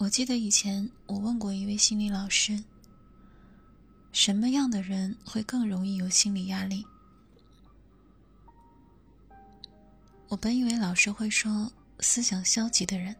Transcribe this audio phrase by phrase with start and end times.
[0.00, 2.64] 我记得以前我问过一位心理老师，
[4.12, 6.86] 什么样的人会更容易有心理压力？
[10.28, 13.14] 我本以为老师会说思想消极的人。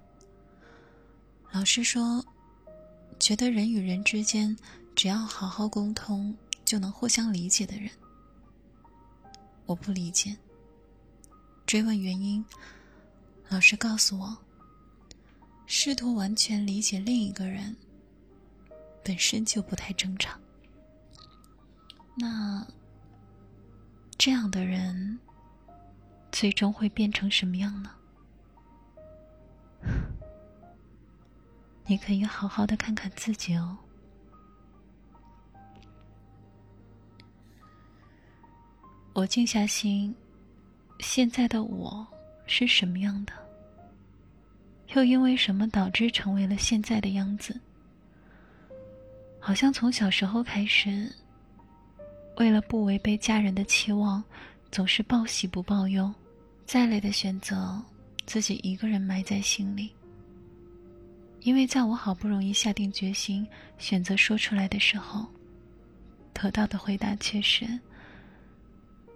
[1.51, 2.25] 老师说，
[3.19, 4.57] 觉得人与人之间
[4.95, 6.35] 只要好好沟通
[6.65, 7.91] 就能互相理解的人。
[9.67, 10.35] 我不理解。
[11.67, 12.43] 追问原因，
[13.51, 14.39] 老师告诉我。
[15.73, 17.77] 试图完全理解另一个人，
[19.05, 20.37] 本身就不太正常。
[22.16, 22.66] 那
[24.19, 25.16] 这样的人，
[26.33, 27.95] 最终会变成什么样呢？
[31.87, 33.79] 你可以好好的看看自己哦。
[39.12, 40.12] 我静下心，
[40.98, 42.05] 现在的我
[42.45, 43.32] 是什么样的？
[44.95, 47.59] 又因为什么导致成为了现在的样子？
[49.38, 51.10] 好像从小时候开始，
[52.37, 54.23] 为了不违背家人的期望，
[54.73, 56.13] 总是报喜不报忧，
[56.66, 57.80] 再累的选择
[58.27, 59.93] 自己一个人埋在心里。
[61.41, 63.47] 因为在我好不容易下定决心
[63.79, 65.27] 选择说出来的时候，
[66.34, 67.65] 得到的回答却是：“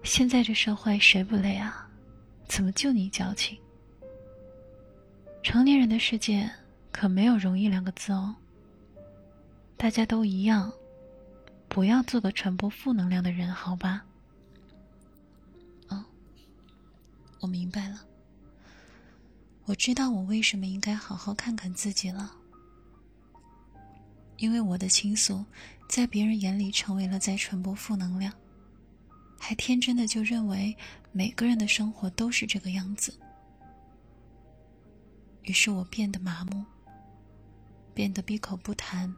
[0.05, 1.86] 现在这社会谁不累啊？
[2.47, 3.59] 怎么就你矫情？”
[5.45, 6.50] 成年人的世界
[6.91, 8.34] 可没有容易两个字哦。
[9.77, 10.73] 大家都一样，
[11.69, 14.03] 不要做个传播负能量的人，好吧？
[15.89, 16.03] 哦，
[17.41, 18.03] 我明白了。
[19.67, 22.33] 我知道我为什么应该好好看看自己了，
[24.39, 25.45] 因为我的倾诉
[25.89, 28.33] 在别人眼里成为了在传播负能量，
[29.39, 30.75] 还天真的就认为
[31.12, 33.12] 每个人的生活都是这个样子。
[35.45, 36.64] 于是我变得麻木，
[37.95, 39.14] 变得闭口不谈，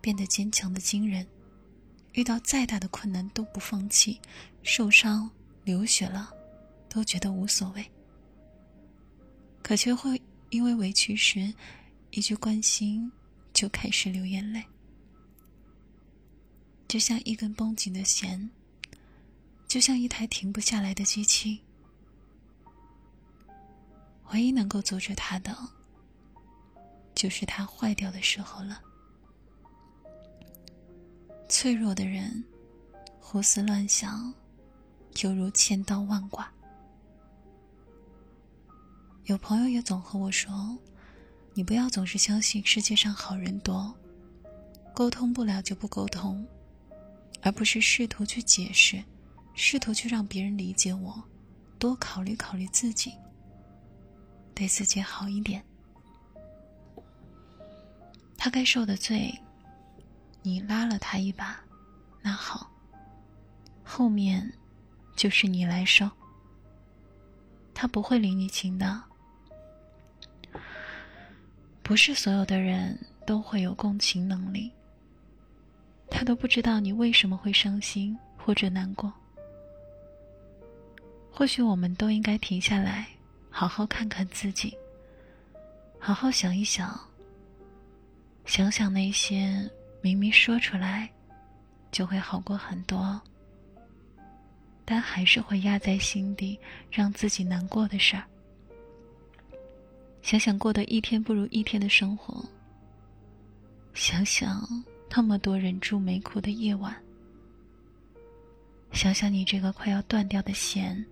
[0.00, 1.26] 变得坚强的惊人，
[2.12, 4.20] 遇到再大的困难都不放弃，
[4.62, 5.28] 受伤
[5.64, 6.32] 流血了，
[6.88, 7.84] 都觉得无所谓。
[9.62, 10.20] 可却会
[10.50, 11.52] 因为委屈时
[12.10, 13.10] 一句关心
[13.52, 14.64] 就开始流眼泪，
[16.86, 18.50] 就像一根绷紧的弦，
[19.66, 21.62] 就像一台停不下来的机器。
[24.32, 25.54] 唯一能够阻止他的，
[27.14, 28.80] 就是他坏掉的时候了。
[31.48, 32.42] 脆弱的人，
[33.20, 34.32] 胡思乱想，
[35.20, 36.50] 犹如千刀万剐。
[39.24, 40.76] 有朋友也总和我说
[41.52, 43.94] ：“你不要总是相信世界上好人多，
[44.94, 46.44] 沟通不了就不沟通，
[47.42, 49.04] 而不是试图去解释，
[49.54, 51.22] 试图去让别人理解我，
[51.78, 53.12] 多考虑考虑自己。”
[54.54, 55.62] 对自己好一点。
[58.36, 59.32] 他该受的罪，
[60.42, 61.60] 你拉了他一把，
[62.20, 62.70] 那好，
[63.84, 64.52] 后面
[65.14, 66.10] 就是你来受。
[67.72, 69.02] 他不会领你情的。
[71.82, 74.70] 不是所有的人都会有共情能力，
[76.10, 79.12] 他都不知道你为什么会伤心或者难过。
[81.30, 83.08] 或许我们都应该停下来。
[83.62, 84.76] 好好看看自己，
[85.96, 86.98] 好好想一想，
[88.44, 91.08] 想想那些明明说出来
[91.92, 93.22] 就会好过很多，
[94.84, 96.58] 但还是会压在心底
[96.90, 98.24] 让自己难过的事儿。
[100.22, 102.44] 想想过得一天不如一天的生活，
[103.94, 104.66] 想想
[105.08, 106.92] 那么多人住没哭的夜晚，
[108.90, 111.06] 想想你这个快要断掉的弦，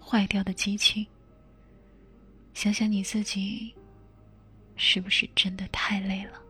[0.00, 1.06] 坏掉的机器。
[2.54, 3.74] 想想你自己，
[4.76, 6.40] 是不是真的太累了？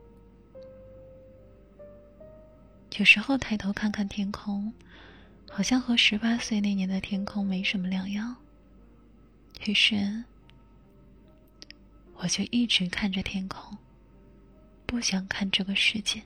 [2.99, 4.73] 有时候抬头看看天空，
[5.51, 8.37] 好像和十八岁那年的天空没什么两样。
[9.67, 10.23] 于是，
[12.17, 13.77] 我就一直看着天空，
[14.87, 16.23] 不想看这个世界。